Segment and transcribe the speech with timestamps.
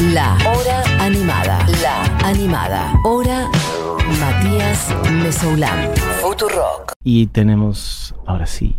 [0.00, 1.66] La Hora Animada.
[1.82, 2.92] La Animada.
[3.02, 3.48] Hora
[4.20, 5.90] Matías Mesoulán.
[6.22, 6.92] Futurock.
[7.02, 8.76] Y tenemos, ahora sí.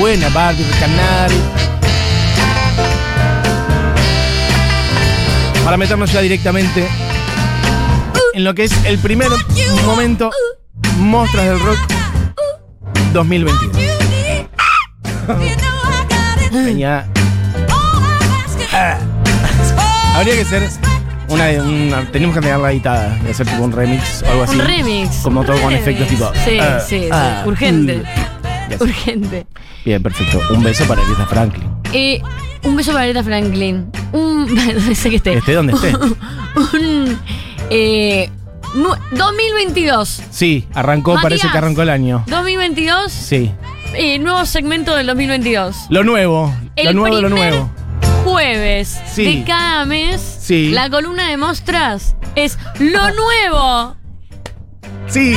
[0.00, 1.30] Buena Barbie del canal.
[5.62, 6.88] Para meternos ya directamente
[8.32, 9.28] en lo que es el primer
[9.84, 10.30] momento
[10.98, 11.78] Mostras del Rock
[13.12, 13.76] 2022.
[16.50, 17.06] Venía.
[20.16, 20.68] Habría que ser
[21.28, 24.56] una, una- Tenemos que tener la editada y hacer tipo un remix o algo así.
[24.58, 25.16] Un remix.
[25.22, 26.30] Como un todo con efectos tipo.
[26.44, 27.08] Sí, ah, sí, sí.
[27.12, 27.96] ah, Urgente.
[27.98, 28.70] mm.
[28.78, 28.82] Sé.
[28.84, 29.46] Urgente.
[29.84, 30.40] Bien, perfecto.
[30.50, 31.68] Un beso para Aretha Franklin.
[31.92, 32.20] Eh,
[32.64, 33.86] un beso para Aretha Franklin.
[34.12, 34.46] Un.
[34.74, 35.34] donde sé que esté.
[35.34, 35.92] Esté donde esté.
[36.74, 37.18] un.
[37.70, 38.30] Eh,
[38.74, 40.22] nu- 2022.
[40.30, 41.22] Sí, arrancó, Matías.
[41.22, 42.24] parece que arrancó el año.
[42.26, 43.12] 2022.
[43.12, 43.52] Sí.
[43.94, 45.76] eh, nuevo segmento del 2022.
[45.90, 46.52] Lo nuevo.
[46.74, 47.70] El lo nuevo lo nuevo.
[48.36, 49.24] Jueves Sí.
[49.38, 50.20] de cada mes.
[50.42, 50.68] Sí.
[50.70, 53.96] La columna de Mostras es lo nuevo
[55.08, 55.34] Sí.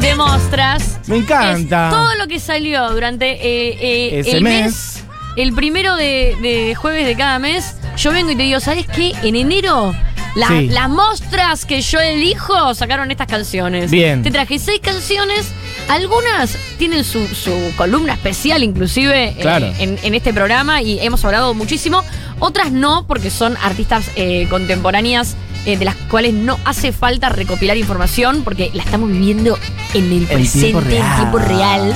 [0.00, 1.00] de Mostras.
[1.06, 1.84] Me encanta.
[1.88, 4.64] Es todo lo que salió durante eh, eh, Ese el mes.
[4.64, 5.04] mes.
[5.36, 7.76] El primero de, de jueves de cada mes.
[7.98, 9.12] Yo vengo y te digo, ¿sabes qué?
[9.22, 9.94] En enero.
[10.34, 10.68] la- Sí.
[10.68, 13.90] Las mostras que yo elijo sacaron estas canciones.
[13.90, 14.22] Bien.
[14.22, 15.52] Te traje seis canciones.
[15.88, 22.02] Algunas tienen su, su columna especial, inclusive, eh, en este programa, y hemos hablado muchísimo.
[22.38, 27.76] Otras no, porque son artistas eh, contemporáneas eh, de las cuales no hace falta recopilar
[27.76, 29.58] información, porque la estamos viviendo
[29.94, 31.94] en el presente, en tiempo real.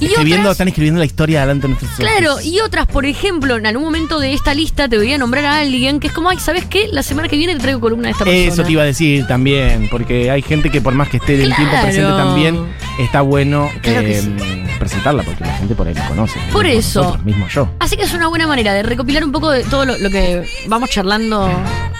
[0.00, 2.04] Y Escribiendo, otras- están escribiendo la historia delante de nuestros ojos.
[2.04, 5.44] Claro, y otras, por ejemplo, en algún momento de esta lista te voy a nombrar
[5.44, 6.88] a alguien que es como, ay, ¿sabes qué?
[6.90, 8.52] La semana que viene te traigo columna de esta persona.
[8.52, 11.48] Eso te iba a decir también, porque hay gente que por más que esté del
[11.48, 11.62] Claro.
[11.64, 12.58] tiempo presente también,
[12.98, 14.63] está bueno Claro que eh, sí.
[14.78, 16.38] Presentarla, porque la gente por ahí la conoce.
[16.52, 17.02] Por eso.
[17.02, 17.68] Nosotros, mismo yo.
[17.80, 20.44] Así que es una buena manera de recopilar un poco de todo lo, lo que
[20.68, 21.48] vamos charlando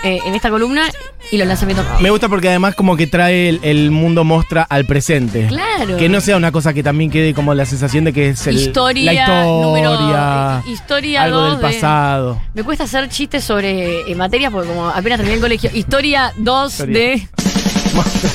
[0.02, 0.88] eh, en esta columna
[1.32, 2.02] y los lanzamientos nuevos.
[2.02, 5.46] Me gusta porque además como que trae el, el mundo mostra al presente.
[5.48, 5.96] Claro.
[5.96, 8.56] Que no sea una cosa que también quede como la sensación de que es el,
[8.56, 12.42] historia, la historia, número, eh, historia algo dos del de- pasado.
[12.54, 15.70] Me cuesta hacer chistes sobre eh, materias porque como apenas terminé el colegio.
[15.72, 17.28] Historia 2 Historia.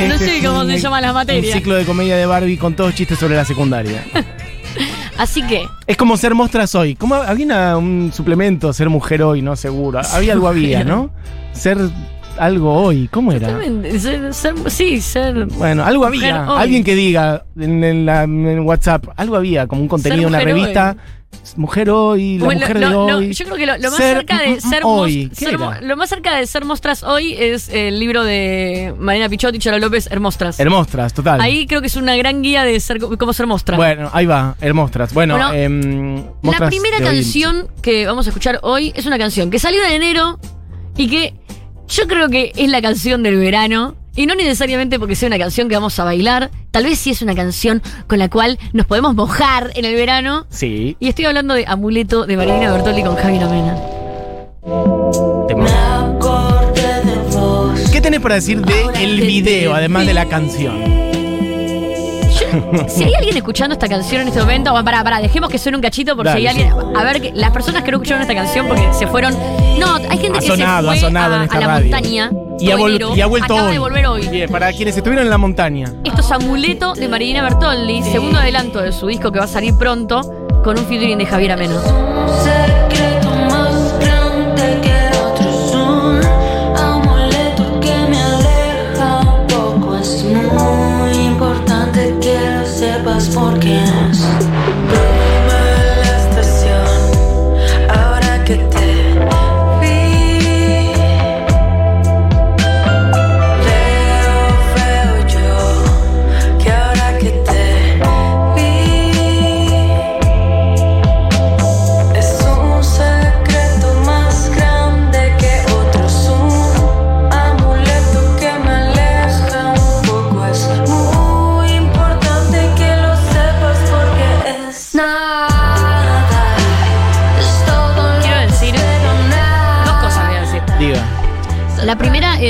[0.00, 0.08] de...
[0.08, 1.54] No Este sé cómo un- se llaman las Un materias.
[1.56, 4.04] ciclo de comedia de Barbie con todos chistes sobre la secundaria.
[5.18, 5.66] Así que...
[5.86, 6.94] es como ser mostras hoy.
[6.94, 9.56] Como había una- un suplemento, ser mujer hoy, ¿no?
[9.56, 10.00] Seguro.
[10.12, 11.10] Había algo había, ¿no?
[11.52, 11.76] Ser
[12.38, 13.08] algo hoy.
[13.10, 13.48] ¿Cómo era?
[13.48, 15.46] Totalmente, ser- ser- sí, ser...
[15.46, 16.50] Bueno, algo había.
[16.52, 16.62] hoy.
[16.62, 20.96] Alguien que diga en, en la- en WhatsApp, algo había, como un contenido, una revista.
[21.56, 23.32] Mujer hoy, la Bueno, mujer lo- de hoy.
[23.34, 25.30] yo creo que lo, lo más cerca de ser, hoy.
[25.82, 29.78] lo más cerca de ser mostras hoy es el libro de Marina Pichotti y Charo
[29.78, 30.58] López, Hermostras.
[30.58, 31.40] Hermostras, total.
[31.40, 33.76] Ahí creo que es una gran guía de ser cómo ser mostra.
[33.76, 35.12] Bueno, ahí va, Hermostras.
[35.14, 39.58] Bueno, Bueno, em, La primera canción que vamos a escuchar hoy es una canción que
[39.58, 40.38] salió en enero
[40.96, 41.34] y que
[41.88, 43.96] yo creo que es la canción del verano.
[44.14, 47.22] Y no necesariamente porque sea una canción que vamos a bailar, tal vez sí es
[47.22, 50.44] una canción con la cual nos podemos mojar en el verano.
[50.50, 50.96] Sí.
[50.98, 53.76] Y estoy hablando de Amuleto de Marina Bertolli con Javi Mena.
[57.92, 60.97] ¿Qué tenés para decir de el video, además de la canción?
[62.88, 65.76] Si hay alguien escuchando esta canción en este momento, bueno, pará, pará, dejemos que suene
[65.76, 66.96] un cachito por Dale, si hay alguien.
[66.96, 69.34] A ver, que las personas que no escucharon esta canción porque se fueron.
[69.78, 71.66] No, hay gente Ha que sonado, ha se fue sonado a, en esta a la
[71.66, 71.90] radio.
[71.90, 72.30] montaña.
[72.60, 73.72] Y ha, enero, y ha vuelto acaba hoy.
[73.74, 74.28] de volver hoy.
[74.28, 75.92] Bien, para quienes estuvieron en la montaña.
[76.04, 79.74] Esto es Amuleto de Marina Bertolli, segundo adelanto de su disco que va a salir
[79.78, 80.20] pronto,
[80.64, 81.80] con un featuring de Javier Ameno.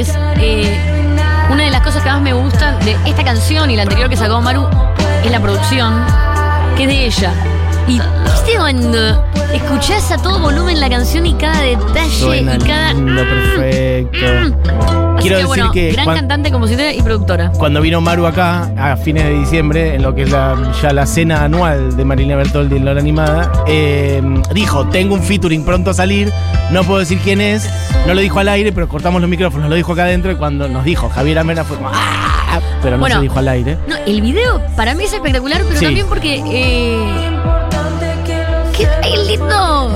[0.01, 0.79] Es eh,
[1.51, 4.17] una de las cosas que más me gustan de esta canción y la anterior que
[4.17, 4.69] sacó Maru
[5.25, 6.05] es la producción,
[6.77, 7.33] que es de ella.
[7.89, 8.01] Y
[8.57, 12.93] cuando escuchás a todo volumen la canción y cada detalle Suena y cada.
[12.95, 14.27] lindo, perfecto.
[15.19, 17.51] Así Quiero que, decir bueno, que gran cuan- cantante, compositora y productora.
[17.59, 21.07] cuando vino Maru acá a fines de diciembre, en lo que es la- ya la
[21.07, 24.23] cena anual de Marilina Bertoldi en la hora animada, eh,
[24.55, 26.33] dijo, tengo un featuring pronto a salir,
[26.71, 27.69] no puedo decir quién es,
[28.07, 30.69] no lo dijo al aire, pero cortamos los micrófonos, lo dijo acá adentro y cuando
[30.69, 33.17] nos dijo Javier Amena fue como, "Ah", pero no Bueno.
[33.17, 33.77] se dijo al aire.
[33.89, 35.85] No, el video para mí es espectacular, pero Sí.
[35.87, 36.43] también porque.
[36.47, 37.13] Eh,
[39.09, 39.91] ¡Qué ay, lindo!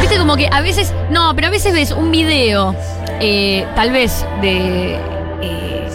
[0.00, 0.92] Viste como que a veces.
[1.10, 2.74] No, pero a veces ves un video,
[3.20, 4.94] eh, tal vez de.
[5.42, 5.88] eh,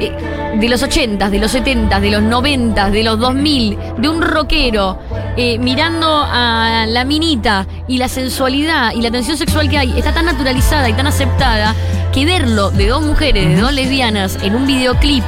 [0.00, 0.12] eh,
[0.58, 4.98] de los 80s, de los 70s, de los 90s, de los 2000, de un rockero
[5.36, 10.12] eh, mirando a la minita y la sensualidad y la tensión sexual que hay está
[10.12, 11.74] tan naturalizada y tan aceptada
[12.12, 15.22] que verlo de dos mujeres, de dos lesbianas en un videoclip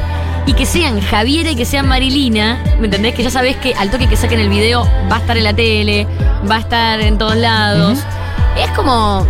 [0.47, 3.15] y que sean Javiera y que sean Marilina, ¿me entendés?
[3.15, 5.55] Que ya sabés que al toque que saquen el video va a estar en la
[5.55, 6.07] tele,
[6.51, 7.99] va a estar en todos lados.
[8.59, 9.27] Es como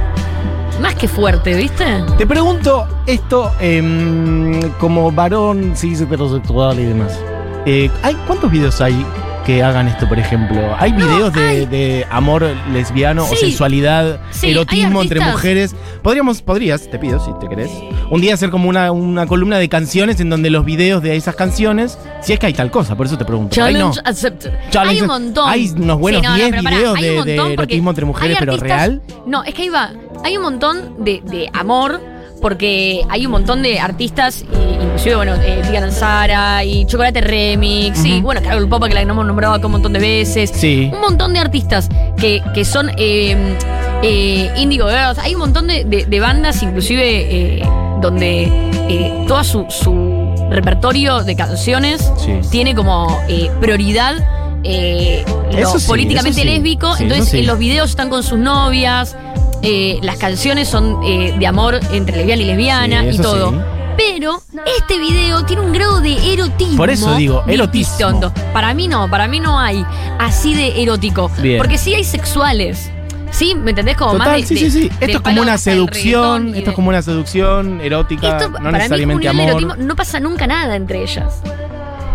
[0.81, 1.85] más que fuerte, ¿viste?
[2.17, 7.19] Te pregunto esto em, como varón, cis heterosexual y demás.
[7.67, 9.05] Eh, ¿hay, ¿Cuántos videos hay
[9.44, 10.74] que hagan esto, por ejemplo?
[10.78, 11.66] ¿Hay videos de, hay.
[11.66, 15.74] de amor lesbiano o sensualidad, Sí, erotismo entre mujeres?
[16.02, 17.70] Podríamos, podrías, te pido si te querés,
[18.10, 21.34] un día hacer como una, una columna de canciones en donde los videos de esas
[21.36, 23.54] canciones, si es que hay tal cosa, por eso te pregunto.
[23.58, 23.66] No.
[23.66, 24.50] Challenge accepted.
[24.70, 25.48] Challenge- hay un montón.
[25.48, 29.02] hay unos buenos no, no, 10 pero pará, videos de- erotismo entre mujeres, pero real.
[29.26, 29.90] No, es que ahí va.
[30.24, 32.00] Hay un montón de, de amor.
[32.42, 38.04] Porque hay un montón de artistas, y- inclusive, bueno, eh, Tiana Sara y Chocolate Remix,
[38.04, 38.22] y Ujú.
[38.22, 40.50] bueno, Carol Popa, que la hemos nombrado acá un montón de veces.
[40.52, 40.90] Sí.
[40.92, 43.56] Un montón de artistas que, que son eh,
[44.02, 45.18] eh, Indigo Girls.
[45.18, 47.62] Hay un montón de, de- de bandas, inclusive, eh,
[48.00, 48.42] donde
[48.88, 52.32] eh, todo su, su repertorio de canciones Sí.
[52.50, 54.16] tiene como eh, prioridad
[54.64, 55.24] eh,
[55.58, 56.94] lo sí, políticamente lésbico.
[56.98, 59.16] Entonces, en los videos están con sus novias.
[59.62, 63.50] Eh, las canciones son eh, de amor entre lesbiana y lesbiana Sí, y todo.
[63.50, 63.56] sí.
[63.97, 64.43] Pero
[64.79, 66.76] este video tiene un grado de erotismo.
[66.79, 68.32] Por eso digo, erotismo.
[68.53, 69.85] Para mí no, para mí no hay
[70.19, 71.31] así de erótico.
[71.41, 71.59] Bien.
[71.59, 72.91] Porque sí hay sexuales.
[73.31, 73.55] ¿Sí?
[73.55, 73.97] ¿Me entendés?
[73.97, 74.81] Como más Total, de- sí, de- sí, sí.
[74.88, 78.73] del Esto es como una más seducción, esto es como una seducción erótica, Esto, no
[78.73, 79.49] necesariamente amor.
[79.49, 79.76] erotismo.
[79.76, 81.41] No pasa nunca nada entre ellas.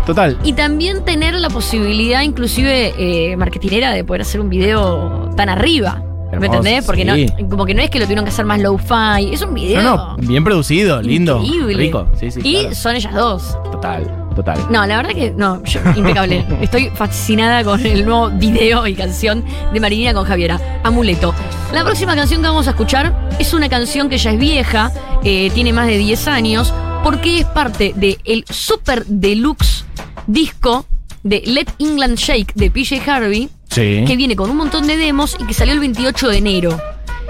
[0.06, 0.38] Total.
[0.44, 6.02] Y también tener la posibilidad, inclusive, eh, marketinera, de poder hacer un video tan arriba.
[6.32, 6.84] ¿Me entendés?
[6.84, 7.26] Porque sí.
[7.42, 9.32] no, como que no es que lo tuvieron que hacer más low-fi.
[9.32, 9.82] Es un video.
[9.82, 11.74] No, no, bien producido, lindo, increíble.
[11.76, 12.06] rico.
[12.18, 12.74] Sí, sí, Y claro.
[12.74, 13.58] son ellas dos.
[13.70, 14.58] Total, total.
[14.70, 16.44] No, la verdad que no, yo- impecable.
[16.60, 19.42] Estoy fascinada con el nuevo video y canción
[19.72, 21.34] de Marilina con Javiera, Amuleto.
[21.72, 24.92] La próxima canción que vamos a escuchar es una canción que ya es vieja,
[25.24, 26.72] eh, tiene más de 10 años,
[27.04, 29.84] porque es parte del Super Deluxe
[30.26, 30.84] disco
[31.22, 34.04] de Let England Shake de PJ Harvey, Sí.
[34.06, 36.80] que viene con un montón de demos y que salió el 28 de enero.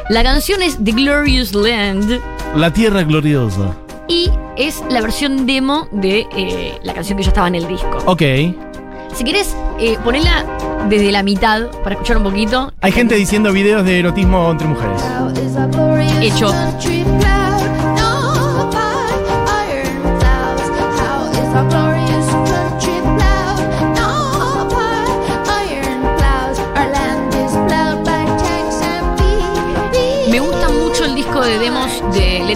[0.08, 2.20] La canción es The Glorious Land
[2.56, 3.76] La tierra gloriosa.
[4.08, 7.98] y es la versión demo de eh, la canción que ya estaba en el disco.
[8.06, 8.22] Ok.
[9.14, 10.44] Si querés, eh, ponela
[10.88, 12.72] desde la mitad para escuchar un poquito.
[12.80, 15.02] Hay gente diciendo videos de erotismo entre mujeres.
[16.22, 16.52] Hecho.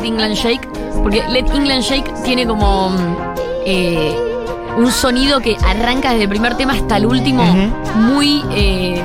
[0.02, 0.68] Let England Shake,
[1.02, 2.90] porque Let England Shake tiene como
[3.64, 4.14] eh,
[4.76, 7.44] un sonido que arranca desde el primer tema hasta el último,
[7.94, 8.42] muy...
[8.54, 9.00] eh,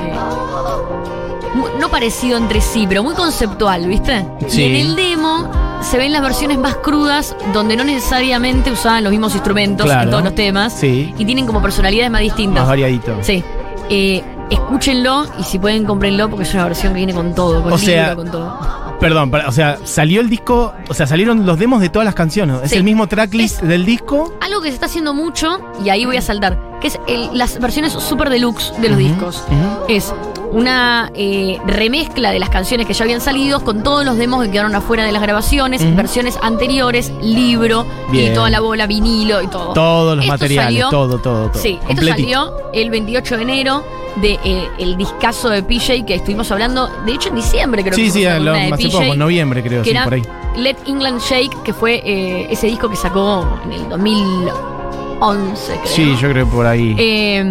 [1.54, 4.26] mu- no parecido entre sí, pero muy conceptual, ¿viste?
[4.48, 4.62] Sí.
[4.62, 5.50] Y en el demo
[5.82, 10.02] se ven las versiones más crudas, donde no necesariamente usaban los mismos instrumentos Claro.
[10.02, 11.14] en todos los temas, Sí.
[11.16, 12.60] y tienen como personalidades más distintas.
[12.62, 13.16] Más variadito.
[13.22, 13.44] Sí.
[13.90, 17.72] Eh, escúchenlo y si pueden, cómprenlo porque es una versión que viene con todo, con
[17.72, 18.58] O libro, sea, con todo.
[19.00, 22.56] Perdón, o sea, salió el disco, o sea, salieron los demos de todas las canciones.
[22.64, 22.76] Es Sí.
[22.76, 24.34] el mismo tracklist Es- del disco.
[24.40, 27.60] Algo que se está haciendo mucho, y ahí voy a saltar, que es el- las
[27.60, 29.44] versiones super deluxe de los discos.
[29.88, 30.12] Es
[30.52, 34.50] una eh, remezcla de las canciones que ya habían salido con todos los demos que
[34.50, 38.32] quedaron afuera de las grabaciones, versiones anteriores, libro Bien.
[38.32, 39.72] y toda la bola, vinilo y todo.
[39.74, 41.60] Todos los Esto materiales, salió- todo, todo, todo.
[41.62, 43.84] Sí, esto salió el 28 de enero
[44.22, 48.04] de eh, el discazo de PJ que estuvimos hablando, de hecho en diciembre creo Sí,
[48.06, 50.22] que sí, lo- de hace PJ, poco, en noviembre creo, que sí, era por ahí.
[50.56, 55.86] Let England Shake, que fue eh, ese disco que sacó en el 2011, creo.
[55.86, 56.94] Sí, yo creo que por ahí.
[56.98, 57.44] Eh,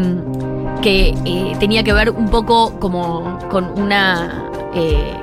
[0.82, 5.14] que eh, tenía que ver un poco como con una eh,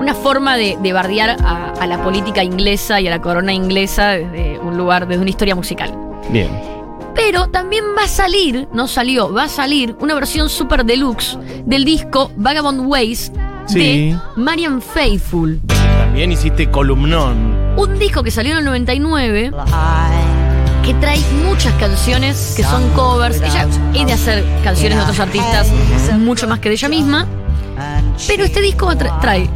[0.00, 4.08] una forma de, de bardear a, a la política inglesa y a la corona inglesa
[4.10, 5.94] desde un lugar, desde una historia musical.
[6.30, 6.48] Bien.
[7.14, 11.84] Pero también va a salir, no salió, va a salir una versión super deluxe del
[11.84, 13.30] disco Vagabond Ways
[13.66, 13.78] Sí.
[13.78, 15.60] de Marian Faithful.
[15.98, 17.56] También hiciste columnón.
[17.78, 19.52] Un disco que salió en el 99
[20.84, 23.36] que trae muchas canciones que son covers.
[23.40, 25.68] Ella es de hacer canciones de otros artistas
[26.18, 27.26] mucho más que de ella misma.
[28.28, 29.48] Pero este disco tra- trae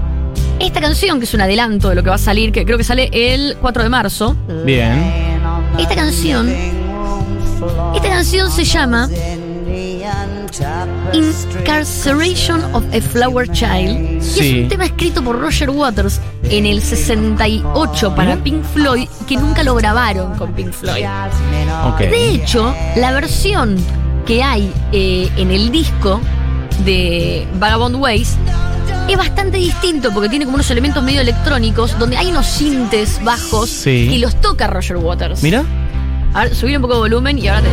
[0.58, 2.84] esta canción, que es un adelanto de lo que va a salir, que creo que
[2.84, 4.36] sale el 4 de marzo.
[4.64, 5.38] Bien.
[5.78, 6.48] Esta canción,
[7.94, 9.08] esta canción se llama
[11.12, 14.18] Incarceration of a Flower Child.
[14.20, 19.62] Es un tema escrito por Roger Waters en el 68 para Pink Floyd, que nunca
[19.62, 21.04] lo grabaron con Pink Floyd.
[21.98, 23.76] De hecho, la versión
[24.26, 26.20] que hay eh, en el disco
[26.84, 28.36] de Vagabond Ways
[29.08, 33.68] es bastante distinto porque tiene como unos elementos medio electrónicos donde hay unos sintes bajos
[33.70, 34.08] Sí.
[34.12, 35.42] y los toca Roger Waters.
[35.42, 35.64] Mira.
[36.34, 37.68] A ver, subir un poco de volumen y ahora te.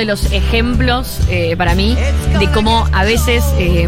[0.00, 1.94] De los ejemplos eh, para mí
[2.38, 3.86] de cómo a veces eh,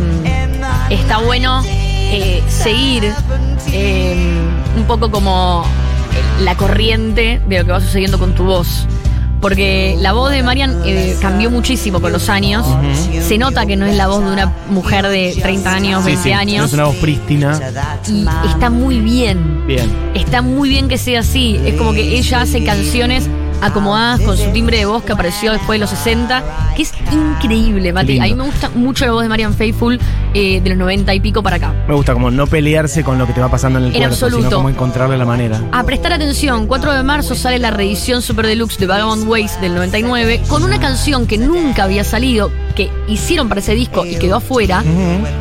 [0.91, 3.13] está bueno eh, seguir
[4.77, 5.65] un poco como
[6.41, 8.87] la corriente de lo que va sucediendo con tu voz.
[9.41, 12.65] Porque la voz de Marian eh, cambió muchísimo con los años.
[13.27, 16.23] Se nota que no es la voz de una mujer de 30 años, Sí, 20
[16.23, 16.31] sí.
[16.31, 16.67] No años.
[16.67, 17.61] es una voz prístina.
[18.07, 19.67] Y está muy bien.
[19.67, 19.91] Bien.
[20.15, 21.59] Está muy bien que sea así.
[21.67, 23.29] Es como que ella hace canciones
[23.63, 27.93] acomodadas con su timbre de voz que apareció después de los 60, que es increíble,
[27.93, 28.19] Mati.
[28.19, 29.99] A mí me gusta mucho la voz de Marian Faithful
[30.35, 31.75] eh, de los 90 y pico para acá.
[31.89, 34.15] Me gusta como no pelearse con lo que te va pasando en el En cuerpo,
[34.15, 34.43] absoluto.
[34.45, 35.61] sino como encontrarle la manera.
[35.73, 39.75] A prestar atención, 4 de marzo sale la reedición Super Deluxe de Vagabond Ways del
[39.75, 44.37] 99 con una canción que nunca había salido, que hicieron para ese disco y quedó
[44.37, 44.83] afuera,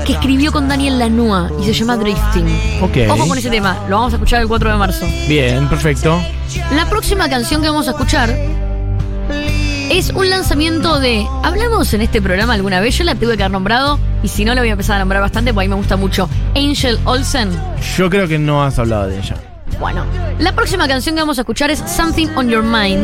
[0.06, 2.48] que escribió con Daniel Lanois y se llama Drifting.
[2.82, 2.98] Ok.
[3.10, 5.06] Ojo con ese tema, lo vamos a escuchar el 4 de marzo.
[5.28, 6.20] Bien, perfecto.
[6.76, 8.36] La próxima canción que vamos a escuchar
[9.92, 11.28] es un lanzamiento de.
[11.44, 14.56] Hablamos en este programa alguna vez, yo la tuve que haber nombrado, y si no
[14.56, 16.30] la voy a empezar a nombrar bastante, porque a mí me gusta mucho.
[16.56, 17.50] Angel Olsen.
[17.98, 19.36] Yo creo que no has hablado de ella.
[19.80, 20.06] Bueno,
[20.40, 23.02] la próxima canción que vamos a escuchar es Something on Your Mind.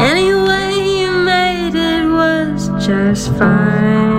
[0.00, 4.18] Anyway, you made it was just fine.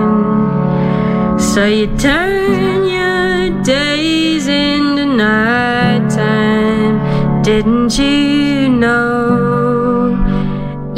[1.38, 6.98] So you turn your days into nighttime.
[7.42, 9.59] Didn't you know?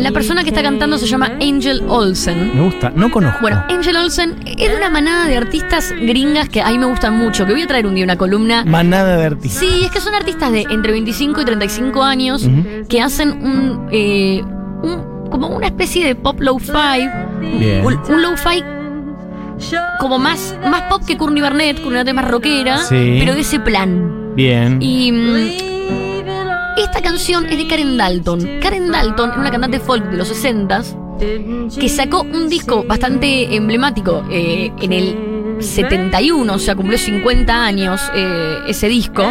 [0.03, 2.53] La persona que está cantando se llama Angel Olsen.
[2.55, 2.91] Me gusta.
[2.95, 3.39] No conozco.
[3.41, 7.17] Bueno, Angel Olsen es de una manada de artistas gringas que a mí me gustan
[7.17, 9.61] mucho, que voy a traer un día una columna Manada de artistas.
[9.61, 12.49] Sí, es que son artistas de entre 25 y 35 años
[12.89, 14.43] que hacen un, eh,
[14.83, 17.09] un- como una especie de pop low-fi.
[17.59, 17.85] Bien.
[17.87, 18.63] Un, un low-fi
[20.01, 23.17] como más, más pop que Courtney Barnett, Courtney Barnett es más rockera, Sí.
[23.21, 24.35] pero de ese plan.
[24.35, 24.79] Bien.
[24.83, 25.72] Y mm,
[26.77, 28.61] esta canción es de Karen Dalton.
[28.61, 30.99] Karen Dalton es una cantante folk de los 60s
[31.79, 35.17] que sacó un disco bastante emblemático eh, en el
[35.61, 39.25] 71, o sea, cumplió 50 años eh, ese disco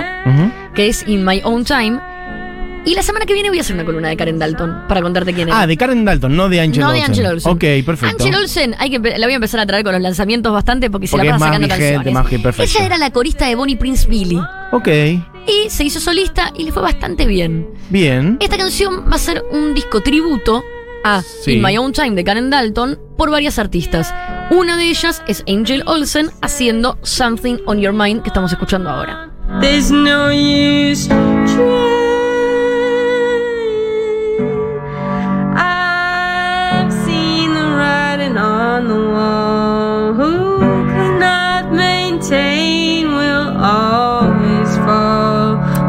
[0.73, 1.99] que es In My Own Time.
[2.83, 5.33] Y la semana que viene voy a hacer una columna de Karen Dalton para contarte
[5.33, 5.53] quién es.
[5.55, 6.99] Ah, de Karen Dalton, no de Angel no Olsen.
[7.01, 7.51] de Angel Olsen.
[7.51, 8.23] Ok, perfecto.
[8.23, 11.05] Angel Olsen, hay que, la voy a empezar a traer con los lanzamientos bastante porque
[11.05, 12.13] se Porque la pasa sacando vigente, canciones.
[12.13, 12.71] más que perfecto.
[12.77, 14.39] Ella era la corista de Bonnie Prince Billy.
[14.71, 14.87] Ok,
[15.47, 17.67] Y se hizo solista y le fue bastante bien.
[17.89, 18.37] bien.
[18.39, 20.63] Esta canción va a ser un disco tributo
[21.03, 21.53] a Sí.
[21.53, 24.13] In My Own Time de Karen Dalton por varias artistas.
[24.51, 29.31] Una de ellas es Angel Olsen haciendo Something on Your Mind que estamos escuchando ahora.
[29.61, 31.09] There's no use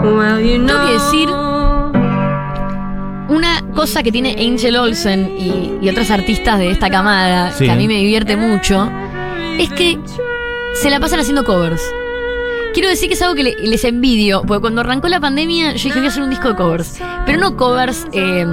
[0.03, 0.67] Well, you know.
[0.67, 1.29] Tengo que decir
[3.29, 7.65] Una cosa que tiene Angel Olsen y, y otros artistas de esta camada, Sí.
[7.65, 8.91] que a mí me divierte mucho,
[9.59, 9.99] es que
[10.75, 11.81] se la pasan haciendo covers.
[12.75, 15.85] Quiero decir que es algo que le- les envidio, porque cuando arrancó la pandemia yo
[15.85, 16.99] dije voy a hacer un disco de covers.
[17.25, 18.47] Pero no covers, eh,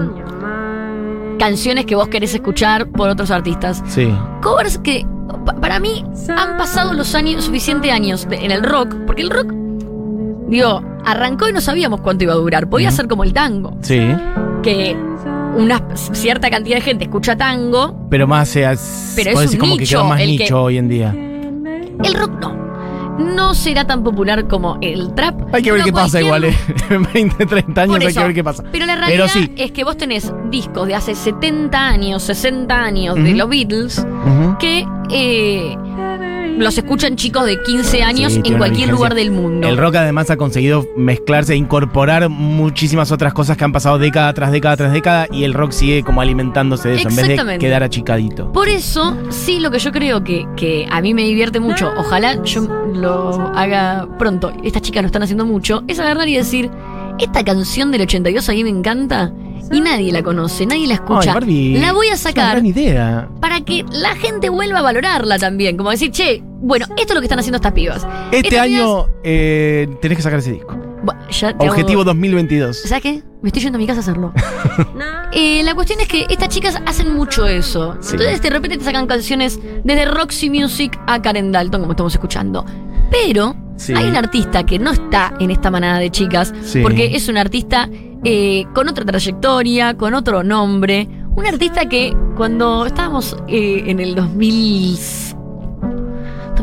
[1.40, 3.82] canciones que vos querés escuchar por otros artistas.
[3.88, 4.14] Sí.
[4.42, 5.06] Covers que
[5.46, 6.04] pa- para mí
[6.38, 9.52] han pasado los años, suficientes años de- en el rock, porque el rock,
[10.50, 12.70] digo, arrancó y no sabíamos cuánto iba a durar.
[12.70, 14.00] Podía ser como el tango Sí.
[14.64, 14.96] que
[15.56, 18.74] una cierta cantidad de gente escucha tango, Pero más, sea,
[19.16, 21.16] Pero es un como que quedó más el que- nicho hoy en día.
[22.04, 22.60] El rock no.
[23.20, 25.54] No será tan popular como el trap.
[25.54, 26.56] Hay que ver qué pasa igual, ¿eh?
[26.90, 28.20] En 20, 30 años Por hay eso.
[28.22, 28.64] que ver qué pasa.
[28.72, 29.52] Pero la realidad Pero sí.
[29.58, 34.06] es que vos tenés discos de hace 70 años, 60 años de los Beatles
[34.60, 35.76] que eh,
[36.60, 39.68] los escuchan chicos de 15 años Sí, en cualquier lugar del mundo.
[39.68, 44.34] El rock además ha conseguido mezclarse e incorporar muchísimas otras cosas que han pasado década
[44.34, 47.58] tras década tras década y el rock sigue como alimentándose de eso en vez de
[47.58, 48.52] quedar achicadito.
[48.52, 52.44] Por eso, sí, lo que yo creo que, que a mí me divierte mucho, ojalá
[52.44, 56.70] yo lo haga pronto, estas chicas lo están haciendo mucho, es agarrar y decir,
[57.20, 59.32] esta canción del 82 a mí me encanta
[59.72, 61.32] y nadie la conoce, nadie la escucha.
[61.32, 63.30] Ay, Barbie, la voy a es una sacar gran idea.
[63.40, 67.22] para que la gente vuelva a valorarla también, como decir, che, bueno, esto es lo
[67.22, 68.06] que están haciendo estas pibas.
[68.32, 70.76] Este Estas año eh, tenés que sacar ese disco.
[71.04, 72.82] Bueno, ya te hago- Objetivo 2022.
[72.84, 73.24] ¿Sabes qué?
[73.42, 74.34] Me estoy yendo a mi casa a hacerlo.
[75.32, 77.96] Eh, la cuestión es que estas chicas hacen mucho eso.
[78.02, 78.14] Sí.
[78.14, 82.66] Entonces de repente te sacan canciones desde Roxy Music a Karen Dalton, como estamos escuchando.
[83.12, 83.94] Pero Sí.
[83.96, 86.82] hay un artista que no está en esta manada de chicas, Sí.
[86.82, 87.88] porque es un artista
[88.24, 91.08] eh, con otra trayectoria, con otro nombre.
[91.36, 94.98] Un artista que cuando estábamos eh, en el 2000,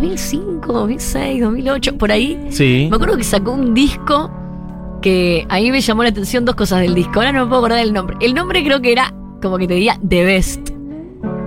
[0.00, 2.86] 2005, 2006, 2008, por ahí, Sí.
[2.90, 4.30] me acuerdo que sacó un disco
[5.02, 7.20] que a mí me llamó la atención dos cosas del disco.
[7.20, 8.16] Ahora no me puedo acordar el nombre.
[8.20, 9.12] El nombre creo que era
[9.42, 10.70] como que te diría The Best.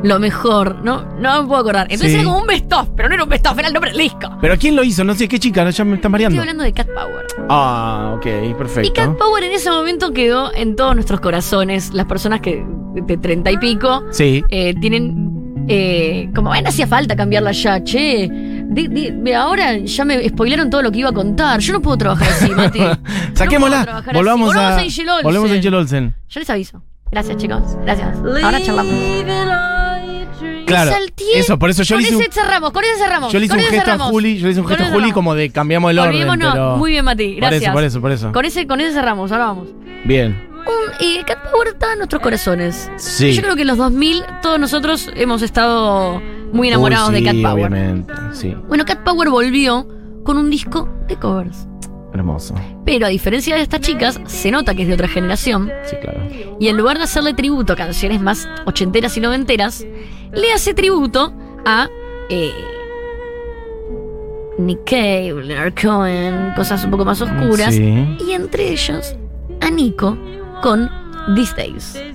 [0.01, 1.03] Lo mejor, ¿no?
[1.19, 1.87] No me puedo acordar.
[1.89, 2.15] Entonces Sí.
[2.15, 3.99] era como un best of, pero no era un best of, era el nombre del
[3.99, 4.29] disco.
[4.39, 5.03] Pero ¿quién lo hizo?
[5.03, 5.69] No sé, ¿qué chica?
[5.69, 6.39] Ya me está Estoy mareando.
[6.39, 7.25] hablando de Cat Power.
[7.49, 8.93] Ah, ok, Y perfecto.
[8.93, 11.93] Cat Power en ese momento quedó en todos nuestros corazones.
[11.93, 12.65] Las personas que
[12.95, 14.41] de treinta y pico Sí.
[14.49, 15.38] eh, tienen
[15.69, 18.27] eh, como, bueno, hacía falta cambiarla ya, che.
[18.71, 21.59] Di- ve, ahora ya me spoilaron todo lo que iba a contar.
[21.59, 22.79] Yo no puedo trabajar así, Mati.
[22.79, 22.93] No
[23.35, 24.09] trabajar volvamos, así.
[24.09, 25.23] a, Volvamos a Angel Olsen.
[25.23, 26.15] Volvemos a Angel Olsen.
[26.27, 26.83] Yo les aviso.
[27.11, 27.61] Gracias, chicos.
[27.83, 28.17] Gracias.
[28.43, 28.93] Ahora charlamos.
[30.65, 30.91] Claro.
[31.35, 33.33] Eso, por eso yo con le hice un, ese cerramos, con ese cerramos.
[33.33, 33.97] yo le hice un gesto a.
[33.99, 36.91] Juli, yo le hice un gesto a Juli como de cambiamos el orden, pero Muy
[36.91, 37.35] bien, Mati.
[37.35, 37.73] Gracias.
[37.73, 38.31] Por eso, por eso, por eso.
[38.31, 39.69] Con ese, con ese cerramos, ahora vamos.
[40.05, 40.48] Bien.
[40.99, 42.91] Y Cat Power está en nuestros corazones.
[42.97, 43.33] Sí.
[43.33, 46.21] Yo creo que en los 2000 todos nosotros hemos estado
[46.51, 47.53] muy enamorados Uy, de Cat Power.
[47.67, 48.13] obviamente.
[48.33, 49.87] Sí, Bueno, Cat Power volvió
[50.23, 51.67] con un disco de covers.
[52.13, 52.55] hermoso.
[52.85, 55.71] Pero a diferencia de estas chicas, se nota que es de otra generación.
[55.83, 56.19] Sí, claro.
[56.59, 59.85] Y en lugar de hacerle tributo a canciones más ochenteras y noventeras,
[60.33, 61.33] le hace tributo
[61.65, 61.87] a
[62.29, 62.51] eh,
[64.57, 67.73] Nick Cave, Leonard Cohen, cosas un poco más oscuras.
[67.73, 68.17] Sí.
[68.27, 69.15] Y entre ellos,
[69.61, 70.17] a Nico
[70.61, 70.89] con
[71.35, 72.08] These Days.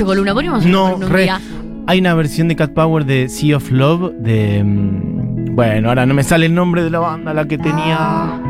[0.00, 1.22] Hecho columna, No, un re.
[1.22, 1.40] día.
[1.86, 4.62] Hay una versión de Cat Power de Sea of Love de.
[4.64, 8.40] mm, Bueno, ahora no me sale el nombre de la banda, la que tenía.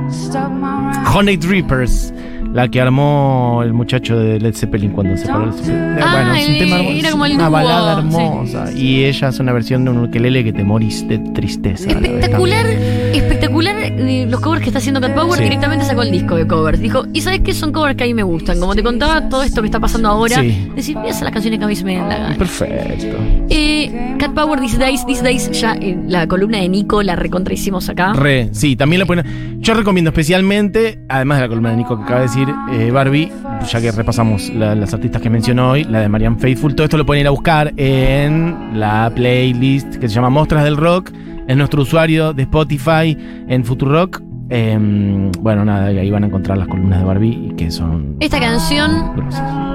[1.15, 2.13] Honey Drippers.
[2.53, 5.99] La que armó el muchacho de Led Zeppelin cuando se paró Led Zeppelin.
[6.03, 6.97] Ah, bueno, es un el- tema hermoso.
[6.99, 8.01] era como el una balada sí.
[8.17, 8.73] hermosa.
[8.73, 11.91] Y ella hace una versión de un ukelele que te morís de tristeza.
[11.91, 12.67] Espectacular,
[13.13, 15.39] espectacular eh, los covers que está haciendo Cat Power.
[15.39, 15.45] Sí.
[15.45, 16.81] Directamente sacó el disco de covers.
[16.81, 17.53] Dijo, ¿y sabes qué?
[17.53, 18.59] Son covers que a mí me gustan.
[18.61, 20.37] Como te contaba todo esto que está pasando ahora.
[20.41, 20.71] Sí.
[20.75, 22.37] Decir, voy a hacer las canciones que a mí se me dan la gana.
[22.37, 23.17] Perfecto.
[23.49, 27.53] Eh, Cat Power These Days, These Days, ya en la columna de Nico la recontra
[27.55, 28.13] hicimos acá.
[28.13, 29.61] Re, sí, también la pueden.
[29.61, 33.31] Yo recomiendo especialmente, además de la columna de Nico que acaba de decir, eh, Barbie,
[33.71, 36.97] ya que repasamos la- las artistas que mencionó hoy, la de Marianne Faithful, todo esto
[36.97, 41.11] lo pueden ir a buscar en la playlist que se llama Mostras del Rock,
[41.51, 44.23] en nuestro usuario de Spotify, en Futurock.
[44.51, 48.17] Em, bueno, nada, ahí van a encontrar las columnas de Barbie y que son.
[48.21, 49.13] Esta canción.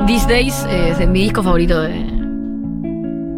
[0.07, 1.89] These Days, es de mi disco favorito de,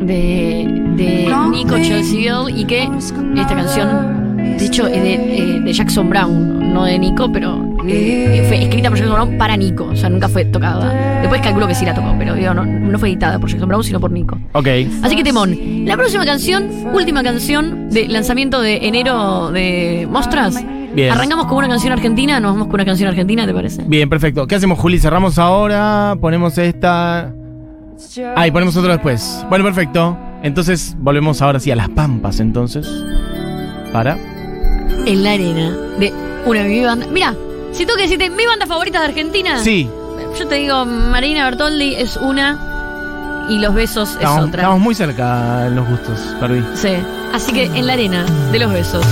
[0.05, 6.07] de, de Nico Chelsea y que esta canción, de hecho, es de, eh, de Jackson
[6.07, 10.09] Brown, no de Nico, pero eh, fue escrita por Jackson Brown para Nico, o sea,
[10.09, 11.21] nunca fue tocada.
[11.21, 13.83] Después calculo que sí la tocó, pero digo, no, no fue editada por Jackson Brown,
[13.83, 14.37] sino por Nico.
[14.53, 14.67] Ok.
[15.03, 15.85] Así que temón.
[15.85, 20.63] La próxima canción, última canción de lanzamiento de enero de Mostras.
[20.93, 21.11] Bien.
[21.11, 23.83] Arrancamos con una canción argentina, nos vamos con una canción argentina, ¿te parece?
[23.85, 24.47] Bien, perfecto.
[24.47, 24.99] ¿Qué hacemos, Juli?
[24.99, 26.15] ¿Cerramos ahora?
[26.19, 27.33] ¿Ponemos esta?
[28.35, 29.45] Ah, y ponemos otro después.
[29.49, 30.17] Bueno, perfecto.
[30.43, 32.87] Entonces volvemos ahora sí a las pampas, entonces.
[33.91, 34.17] Para.
[35.05, 36.13] En la arena de
[36.45, 37.07] una mi banda.
[37.11, 37.35] Mira,
[37.71, 39.59] si tengo que decirte mi banda favorita de Argentina.
[39.59, 39.89] Sí,
[40.37, 44.61] Yo te digo, Marina Bertoldi es una y Los Besos es otra.
[44.61, 46.63] estamos muy cerca en los gustos, Barbie.
[46.75, 46.93] Sí.
[47.33, 49.05] Así que en la arena de Los Besos.